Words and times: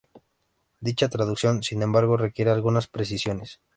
Dicha 0.79 1.09
traducción, 1.09 1.61
sin 1.61 1.83
embargo, 1.83 2.17
requiere 2.17 2.49
algunas 2.49 2.87
precisiones. 2.87 3.59